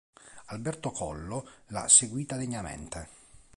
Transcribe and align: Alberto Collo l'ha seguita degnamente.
Alberto 0.47 0.89
Collo 0.89 1.47
l'ha 1.67 1.87
seguita 1.87 2.35
degnamente. 2.35 3.07